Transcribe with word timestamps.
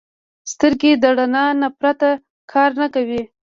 سترګې 0.51 0.91
د 1.01 1.03
رڼا 1.17 1.45
نه 1.61 1.69
پرته 1.79 2.09
کار 2.51 2.71
نه 2.81 2.87
کوي 2.93 3.21